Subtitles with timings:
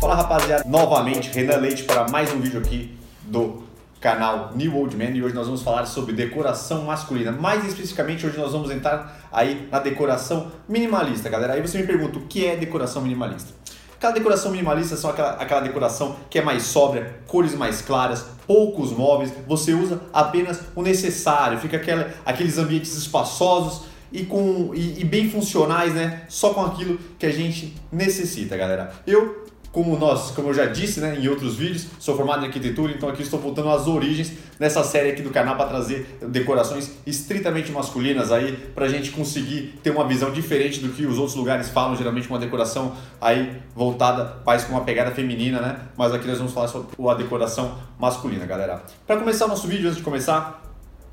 [0.00, 3.62] Fala rapaziada, novamente Renan Leite para mais um vídeo aqui do
[4.00, 7.32] canal New Old Man e hoje nós vamos falar sobre decoração masculina.
[7.32, 11.54] Mais especificamente, hoje nós vamos entrar aí na decoração minimalista, galera.
[11.54, 13.52] Aí você me pergunta o que é decoração minimalista?
[13.96, 18.92] Aquela decoração minimalista são aquela, aquela decoração que é mais sóbria, cores mais claras, poucos
[18.92, 25.04] móveis, você usa apenas o necessário, fica aquela, aqueles ambientes espaçosos e, com, e, e
[25.04, 26.22] bem funcionais, né?
[26.28, 28.92] Só com aquilo que a gente necessita, galera.
[29.06, 29.46] Eu
[29.76, 33.10] como nós, como eu já disse né, em outros vídeos, sou formado em arquitetura, então
[33.10, 38.32] aqui estou voltando às origens nessa série aqui do canal para trazer decorações estritamente masculinas
[38.32, 41.94] aí para a gente conseguir ter uma visão diferente do que os outros lugares falam,
[41.94, 45.78] geralmente uma decoração aí voltada mais com uma pegada feminina, né?
[45.94, 48.82] Mas aqui nós vamos falar sobre a decoração masculina, galera.
[49.06, 50.62] Para começar o nosso vídeo, antes de começar,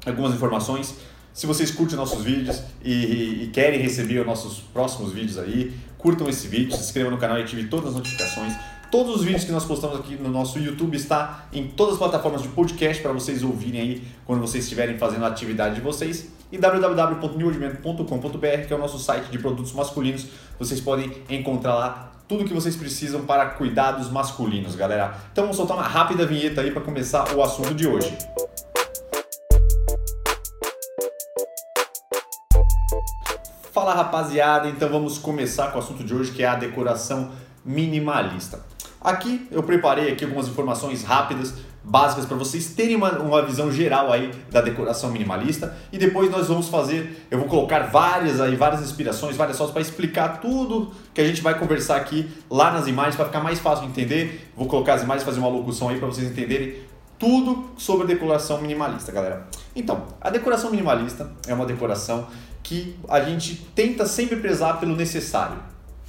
[0.06, 0.96] algumas informações.
[1.34, 6.30] Se vocês curtem nossos vídeos e, e, querem receber os nossos próximos vídeos aí, curtam
[6.30, 8.54] esse vídeo, se inscrevam no canal e ativem todas as notificações.
[8.92, 12.44] Todos os vídeos que nós postamos aqui no nosso YouTube está em todas as plataformas
[12.44, 16.32] de podcast para vocês ouvirem aí quando vocês estiverem fazendo a atividade de vocês.
[16.52, 20.28] E www.newordman.com.br, que é o nosso site de produtos masculinos,
[20.60, 25.18] vocês podem encontrar lá tudo que vocês precisam para cuidados masculinos, galera.
[25.32, 28.16] Então vamos soltar uma rápida vinheta aí para começar o assunto de hoje.
[33.74, 37.32] Fala rapaziada, então vamos começar com o assunto de hoje que é a decoração
[37.66, 38.64] minimalista.
[39.02, 44.14] Aqui eu preparei aqui algumas informações rápidas, básicas para vocês terem uma, uma visão geral
[44.14, 48.84] aí da decoração minimalista e depois nós vamos fazer, eu vou colocar várias aí, várias
[48.84, 53.16] inspirações, várias fotos para explicar tudo que a gente vai conversar aqui lá nas imagens
[53.16, 54.52] para ficar mais fácil de entender.
[54.56, 56.76] Vou colocar as imagens, fazer uma locução aí para vocês entenderem
[57.18, 59.48] tudo sobre a decoração minimalista, galera.
[59.76, 62.28] Então, a decoração minimalista é uma decoração
[62.64, 65.58] que a gente tenta sempre prezar pelo necessário.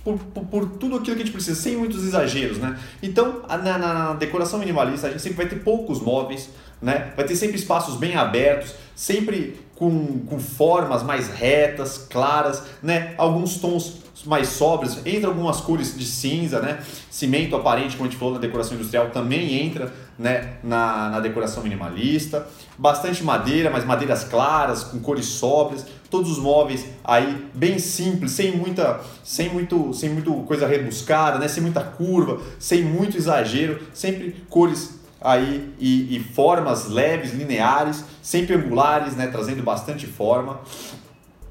[0.05, 2.79] Por, por, por, tudo aquilo que a gente precisa, sem muitos exageros, né?
[3.03, 7.13] Então, na, na, decoração minimalista, a gente sempre vai ter poucos móveis, né?
[7.17, 13.15] Vai ter sempre espaços bem abertos, sempre com, com formas mais retas, claras, né?
[13.17, 16.81] Alguns tons mais sóbrios, entra algumas cores de cinza, né?
[17.11, 20.55] Cimento aparente, como a gente falou na decoração industrial, também entra né?
[20.63, 22.47] na, na decoração minimalista.
[22.79, 25.87] Bastante madeira, mas madeiras claras, com cores sóbrias.
[26.11, 31.49] Todos os móveis aí bem simples, sem muita, sem muito, sem muito coisa rebuscada, né?
[31.49, 38.55] Sem muita curva, sem muito exagero, sempre cores aí e, e formas leves, lineares, sempre
[38.55, 39.27] angulares, né?
[39.29, 40.61] Trazendo bastante forma.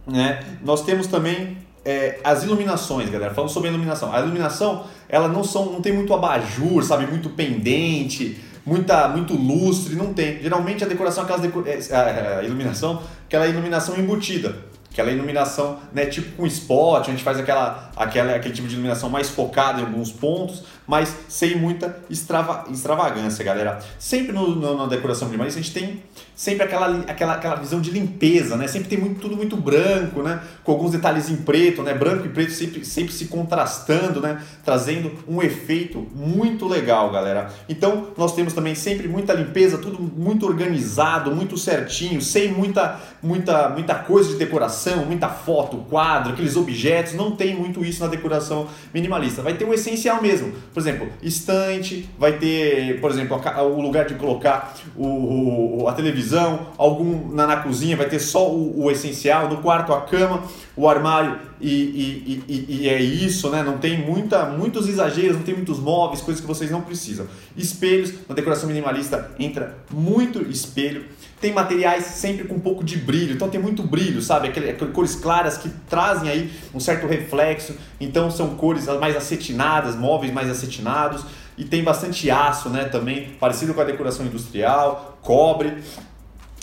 [0.06, 0.44] Né?
[0.64, 3.34] Nós temos também é, as iluminações, galera.
[3.34, 4.14] Falando sobre a iluminação.
[4.14, 7.08] A iluminação, ela não, são, não tem muito abajur, sabe?
[7.08, 10.42] Muito pendente, muita, muito lustre, não tem.
[10.42, 11.64] Geralmente a decoração, aquelas deco...
[11.66, 14.56] É, a iluminação, aquela iluminação embutida.
[14.92, 19.10] Aquela iluminação, né, tipo com spot, a gente faz aquela, aquela, aquele tipo de iluminação
[19.10, 23.80] mais focada em alguns pontos, mas sem muita extrava, extravagância, galera.
[23.98, 26.02] Sempre no, no, na decoração minimalista a gente tem
[26.36, 28.68] sempre aquela, aquela, aquela visão de limpeza, né?
[28.68, 30.42] Sempre tem muito, tudo muito branco, né?
[30.64, 31.94] Com alguns detalhes em preto, né?
[31.94, 34.42] Branco e preto sempre, sempre se contrastando, né?
[34.64, 37.50] Trazendo um efeito muito legal, galera.
[37.70, 43.70] Então, nós temos também sempre muita limpeza, tudo muito organizado, muito certinho, sem muita, muita,
[43.70, 47.14] muita coisa de decoração, muita foto, quadro, aqueles objetos.
[47.14, 49.42] Não tem muito isso na decoração minimalista.
[49.42, 50.52] Vai ter o essencial mesmo.
[50.74, 57.32] Por exemplo, estante, vai ter, por exemplo, o lugar de colocar o, a televisão algum
[57.32, 60.44] na, na cozinha vai ter só o, o, essencial, no quarto a cama,
[60.76, 63.62] o armário e, e, e, e, é isso, né?
[63.62, 67.28] Não tem muita, muitos exageros, não tem muitos móveis, coisas que vocês não precisam.
[67.56, 71.06] Espelhos, na decoração minimalista entra muito espelho.
[71.44, 74.48] Tem materiais sempre com um pouco de brilho, então tem muito brilho, sabe?
[74.48, 77.76] Aquelas cores claras que trazem aí um certo reflexo.
[78.00, 81.26] Então são cores mais acetinadas, móveis mais acetinados
[81.58, 82.86] e tem bastante aço, né?
[82.86, 85.84] Também parecido com a decoração industrial, cobre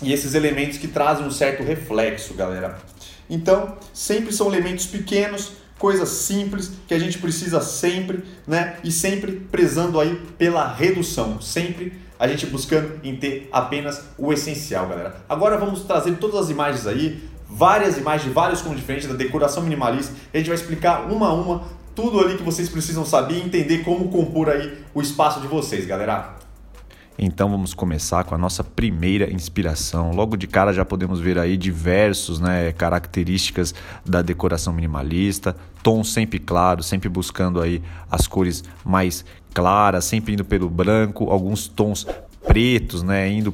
[0.03, 2.79] e esses elementos que trazem um certo reflexo, galera.
[3.29, 8.79] Então, sempre são elementos pequenos, coisas simples que a gente precisa sempre, né?
[8.83, 14.87] E sempre prezando aí pela redução, sempre a gente buscando em ter apenas o essencial,
[14.87, 15.17] galera.
[15.27, 19.63] Agora vamos trazer todas as imagens aí, várias imagens de vários como diferentes da decoração
[19.63, 20.15] minimalista.
[20.33, 21.63] A gente vai explicar uma a uma
[21.95, 25.87] tudo ali que vocês precisam saber e entender como compor aí o espaço de vocês,
[25.87, 26.40] galera.
[27.23, 30.11] Então vamos começar com a nossa primeira inspiração.
[30.13, 33.75] Logo de cara já podemos ver aí diversos, né, características
[34.07, 39.23] da decoração minimalista, tom sempre claro, sempre buscando aí as cores mais
[39.53, 42.07] claras, sempre indo pelo branco, alguns tons
[42.47, 43.53] pretos, né, indo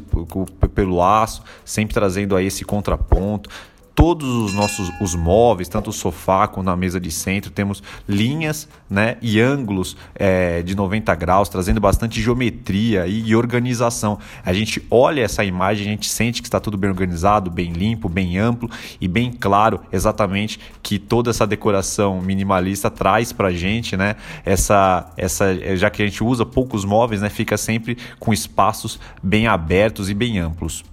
[0.73, 3.51] pelo aço, sempre trazendo aí esse contraponto
[3.97, 8.69] todos os nossos os móveis, tanto o sofá quanto a mesa de centro, temos linhas
[8.89, 14.19] né, e ângulos é, de 90 graus, trazendo bastante geometria e, e, organização.
[14.45, 18.07] A gente olha essa imagem, a gente sente que está tudo bem organizado, bem limpo,
[18.07, 18.71] bem amplo
[19.01, 24.17] e bem claro exatamente que toda essa decoração minimalista traz para a gente, né?
[24.45, 29.47] Essa, essa, já que a gente usa poucos móveis, né, fica sempre com espaços bem
[29.47, 30.85] abertos e bem amplos.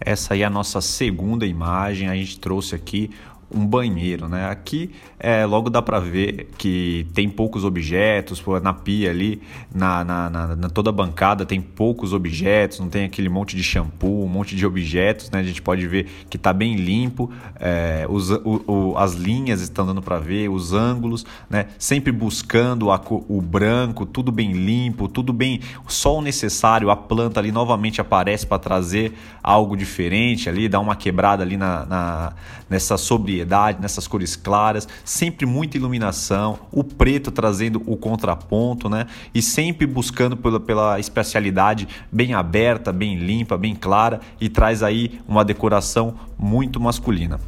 [0.00, 2.08] Essa aí é a nossa segunda imagem.
[2.08, 3.10] A gente trouxe aqui
[3.54, 4.48] um banheiro, né?
[4.50, 9.40] Aqui é, logo dá para ver que tem poucos objetos, na pia ali,
[9.74, 13.62] na, na, na, na, toda a bancada tem poucos objetos, não tem aquele monte de
[13.62, 15.40] shampoo, um monte de objetos, né?
[15.40, 19.86] A gente pode ver que está bem limpo, é, os, o, o, as linhas estão
[19.86, 21.66] dando para ver, os ângulos, né?
[21.78, 27.40] Sempre buscando a, o branco, tudo bem limpo, tudo bem, só o necessário, a planta
[27.40, 32.32] ali novamente aparece para trazer algo diferente ali, dar uma quebrada ali na, na
[32.68, 32.96] nessa
[33.38, 39.06] sobriedade, nessas cores claras sempre muita iluminação, o preto trazendo o contraponto, né?
[39.34, 45.20] E sempre buscando pela, pela especialidade bem aberta, bem limpa, bem clara e traz aí
[45.26, 47.38] uma decoração muito masculina.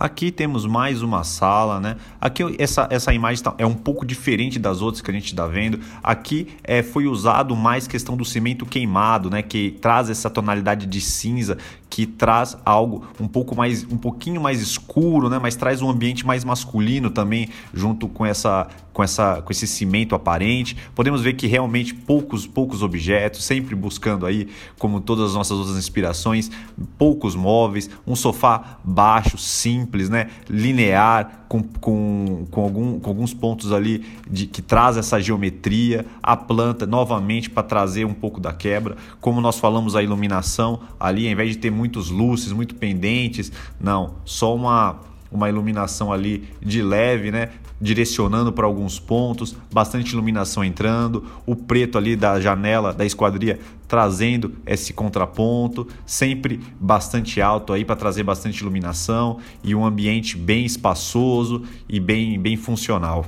[0.00, 1.96] Aqui temos mais uma sala, né?
[2.18, 5.46] Aqui essa, essa imagem tá, é um pouco diferente das outras que a gente está
[5.46, 5.78] vendo.
[6.02, 9.42] Aqui é, foi usado mais questão do cimento queimado, né?
[9.42, 11.58] Que traz essa tonalidade de cinza,
[11.90, 15.40] que traz algo um pouco mais, um pouquinho mais escuro, né?
[15.42, 20.14] Mas traz um ambiente mais masculino também, junto com essa, com essa, com esse cimento
[20.14, 20.76] aparente.
[20.94, 24.48] Podemos ver que realmente poucos, poucos objetos, sempre buscando aí,
[24.78, 26.50] como todas as nossas outras inspirações,
[26.96, 30.28] poucos móveis, um sofá baixo, simples né?
[30.48, 36.36] linear, com, com, com, algum, com alguns pontos ali de, que traz essa geometria, a
[36.36, 38.96] planta novamente para trazer um pouco da quebra.
[39.20, 43.50] Como nós falamos, a iluminação ali, ao invés de ter muitos luzes, muito pendentes,
[43.80, 45.00] não, só uma
[45.30, 47.50] uma iluminação ali de leve, né?
[47.80, 54.52] Direcionando para alguns pontos, bastante iluminação entrando, o preto ali da janela da esquadria trazendo
[54.66, 61.62] esse contraponto, sempre bastante alto aí para trazer bastante iluminação e um ambiente bem espaçoso
[61.88, 63.24] e bem, bem funcional.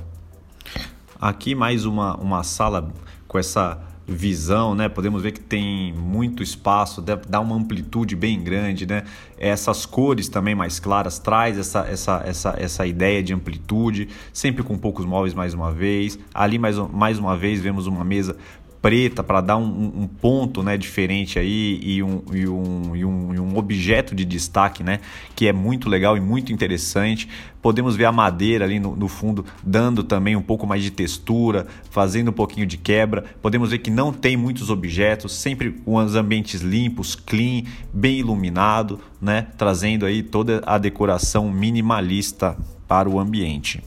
[1.20, 2.92] Aqui mais uma, uma sala
[3.28, 4.88] com essa visão, né?
[4.88, 9.04] Podemos ver que tem muito espaço, dá uma amplitude bem grande, né?
[9.38, 14.76] Essas cores também mais claras traz essa, essa, essa, essa ideia de amplitude, sempre com
[14.76, 16.18] poucos móveis mais uma vez.
[16.34, 18.36] Ali mais, mais uma vez vemos uma mesa
[18.82, 23.34] preta para dar um, um, ponto né, diferente aí e um, e, um, e, um,
[23.34, 24.98] e um objeto de destaque né,
[25.36, 27.28] que é muito legal e muito interessante.
[27.62, 31.68] Podemos ver a madeira ali no, no, fundo dando também um pouco mais de textura,
[31.90, 33.24] fazendo um pouquinho de quebra.
[33.40, 37.62] Podemos ver que não tem muitos objetos, sempre uns ambientes limpos, clean,
[37.94, 42.56] bem iluminado, né, trazendo aí toda a decoração minimalista
[42.88, 43.80] para o ambiente.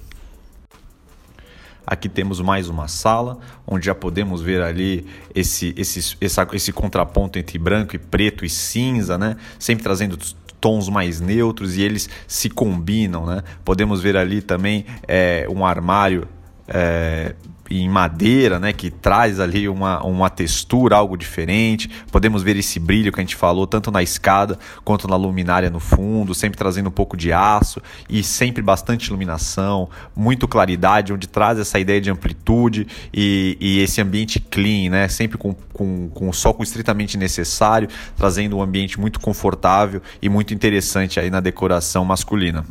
[1.85, 3.37] Aqui temos mais uma sala,
[3.67, 8.49] onde já podemos ver ali esse, esse, essa, esse contraponto entre branco e preto e
[8.49, 9.35] cinza, né?
[9.59, 10.17] Sempre trazendo
[10.59, 13.43] tons mais neutros e eles se combinam, né?
[13.63, 16.27] Podemos ver ali também é, um armário
[16.67, 17.35] é,
[17.69, 21.89] em madeira, né, que traz ali uma, uma textura, algo diferente.
[22.12, 25.79] Podemos ver esse brilho que a gente falou, tanto na escada quanto na luminária no
[25.79, 31.57] fundo, sempre trazendo um pouco de aço e sempre bastante iluminação, muito claridade, onde traz
[31.57, 36.63] essa ideia de amplitude e, e esse ambiente clean, né, sempre com, com, com o
[36.63, 42.66] estritamente necessário, trazendo um ambiente muito confortável e muito interessante aí na decoração masculina.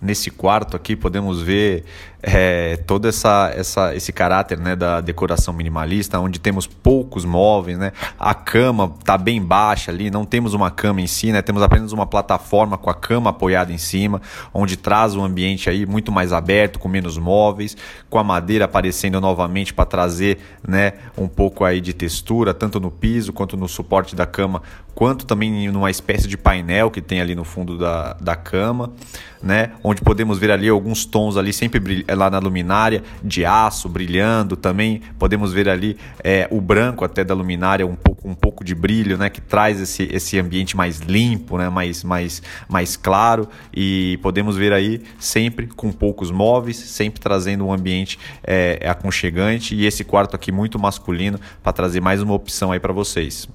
[0.00, 1.84] Nesse quarto aqui podemos ver
[2.22, 7.92] é, todo essa, essa, esse caráter né, da decoração minimalista, onde temos poucos móveis, né?
[8.18, 11.42] a cama está bem baixa ali, não temos uma cama em si, né?
[11.42, 14.20] temos apenas uma plataforma com a cama apoiada em cima,
[14.52, 17.76] onde traz um ambiente aí muito mais aberto, com menos móveis,
[18.10, 22.90] com a madeira aparecendo novamente para trazer né, um pouco aí de textura, tanto no
[22.90, 24.62] piso quanto no suporte da cama,
[24.98, 28.92] quanto também numa espécie de painel que tem ali no fundo da, da cama,
[29.40, 29.70] né?
[29.84, 35.02] onde podemos ver ali alguns tons ali sempre lá na luminária de aço brilhando também.
[35.18, 39.16] Podemos ver ali é, o branco até da luminária um pouco um pouco de brilho
[39.16, 43.48] né que traz esse, esse ambiente mais limpo né mais mais mais claro.
[43.74, 49.74] E podemos ver aí sempre com poucos móveis sempre trazendo um ambiente é, aconchegante.
[49.74, 53.48] E esse quarto aqui muito masculino para trazer mais uma opção aí para vocês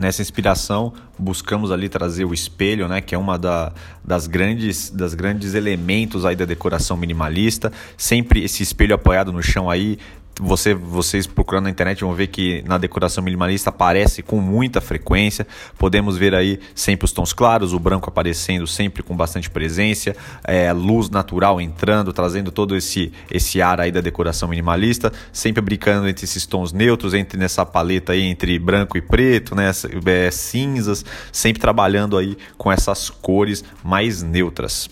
[0.00, 3.70] Nessa inspiração, buscamos ali trazer o espelho, né, que é uma da,
[4.02, 7.70] das grandes das grandes elementos aí da decoração minimalista.
[7.98, 9.98] Sempre esse espelho apoiado no chão aí,
[10.40, 15.46] você, vocês procurando na internet vão ver que na decoração minimalista aparece com muita frequência.
[15.78, 20.72] Podemos ver aí sempre os tons claros, o branco aparecendo sempre com bastante presença, é,
[20.72, 26.24] luz natural entrando, trazendo todo esse, esse ar aí da decoração minimalista, sempre brincando entre
[26.24, 29.70] esses tons neutros, entre nessa paleta aí entre branco e preto, né,
[30.06, 34.88] é, cinzas, sempre trabalhando aí com essas cores mais neutras.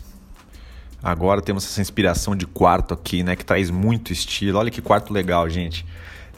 [1.03, 4.59] Agora temos essa inspiração de quarto aqui, né, que traz muito estilo.
[4.59, 5.87] Olha que quarto legal, gente.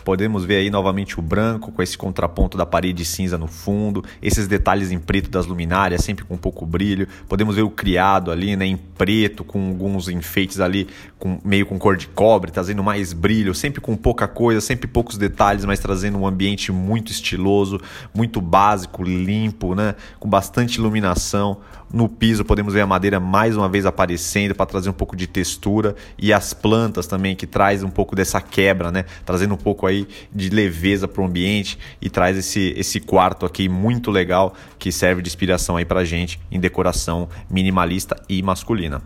[0.05, 4.49] Podemos ver aí novamente o branco com esse contraponto da parede cinza no fundo, esses
[4.49, 7.07] detalhes em preto das luminárias, sempre com pouco brilho.
[7.29, 10.88] Podemos ver o criado ali, né, em preto, com alguns enfeites ali,
[11.19, 15.19] com, meio com cor de cobre, trazendo mais brilho, sempre com pouca coisa, sempre poucos
[15.19, 17.79] detalhes, mas trazendo um ambiente muito estiloso,
[18.14, 21.59] muito básico, limpo, né, com bastante iluminação.
[21.93, 25.27] No piso podemos ver a madeira mais uma vez aparecendo para trazer um pouco de
[25.27, 29.05] textura e as plantas também que traz um pouco dessa quebra, né?
[29.27, 33.69] Trazendo um pouco aí de leveza para o ambiente e traz esse, esse quarto aqui
[33.69, 39.03] muito legal que serve de inspiração aí para gente em decoração minimalista e masculina.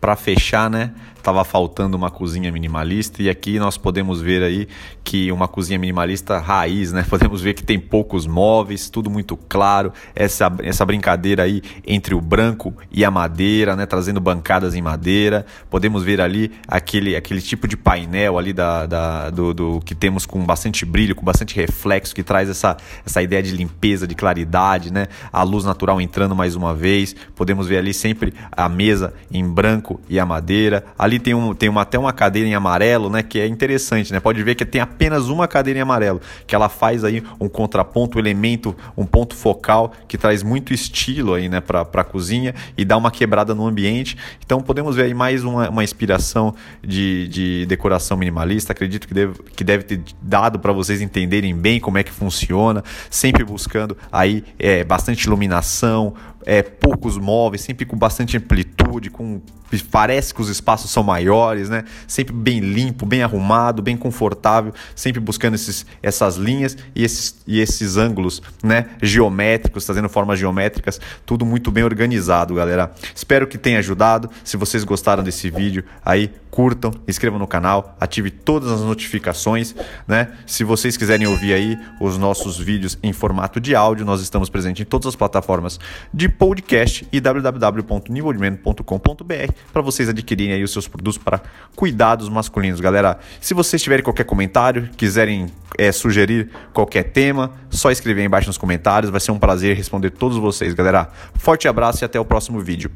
[0.00, 0.92] Para fechar, né?
[1.28, 4.66] estava faltando uma cozinha minimalista e aqui nós podemos ver aí
[5.04, 7.04] que uma cozinha minimalista raiz, né?
[7.08, 12.20] Podemos ver que tem poucos móveis, tudo muito claro, essa, essa brincadeira aí entre o
[12.20, 13.86] branco e a madeira, né?
[13.86, 15.44] Trazendo bancadas em madeira.
[15.68, 20.24] Podemos ver ali aquele, aquele tipo de painel ali da, da do, do, que temos
[20.24, 24.92] com bastante brilho, com bastante reflexo, que traz essa, essa ideia de limpeza, de claridade,
[24.92, 25.08] né?
[25.32, 27.14] A luz natural entrando mais uma vez.
[27.34, 29.46] Podemos ver ali sempre a mesa em
[29.88, 30.84] branco e a madeira.
[30.98, 33.22] Ali tem, um, tem uma, até uma cadeira em amarelo, né?
[33.22, 34.20] Que é interessante, né?
[34.20, 38.18] Pode ver que tem apenas uma cadeira em amarelo, que ela faz aí um contraponto,
[38.18, 41.60] um elemento, um ponto focal que traz muito estilo aí, né?
[41.60, 44.16] Para a cozinha e dá uma quebrada no ambiente.
[44.44, 48.72] Então podemos ver aí mais uma, uma inspiração de, de decoração minimalista.
[48.72, 52.82] Acredito que deve, que deve ter dado para vocês entenderem bem como é que funciona,
[53.08, 56.14] sempre buscando aí é, bastante iluminação,
[56.48, 59.42] é, poucos móveis, sempre com bastante amplitude, com
[59.90, 61.84] parece que os espaços são maiores, né?
[62.06, 67.60] Sempre bem limpo, bem arrumado, bem confortável, sempre buscando esses, essas linhas e esses, e
[67.60, 68.86] esses ângulos, né?
[69.02, 72.90] Geométricos, trazendo formas geométricas, tudo muito bem organizado, galera.
[73.14, 74.30] Espero que tenha ajudado.
[74.42, 79.74] Se vocês gostaram desse vídeo, aí curtam, inscrevam no canal, ative todas as notificações,
[80.06, 80.32] né?
[80.46, 84.82] Se vocês quiserem ouvir aí os nossos vídeos em formato de áudio, nós estamos presentes
[84.82, 85.78] em todas as plataformas
[86.12, 91.42] de podcast e www.niveldemento.com.br para vocês adquirirem aí os seus produtos para
[91.74, 93.18] cuidados masculinos, galera.
[93.40, 98.58] Se vocês tiverem qualquer comentário, quiserem é, sugerir qualquer tema, só escrever aí embaixo nos
[98.58, 101.08] comentários, vai ser um prazer responder todos vocês, galera.
[101.34, 102.92] Forte abraço e até o próximo vídeo.